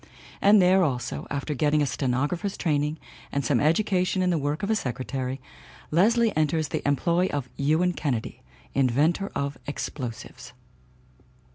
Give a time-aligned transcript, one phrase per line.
[0.41, 2.97] And there, also, after getting a stenographer's training
[3.31, 5.39] and some education in the work of a secretary,
[5.91, 8.41] Leslie enters the employ of Ewan Kennedy,
[8.73, 10.53] inventor of explosives.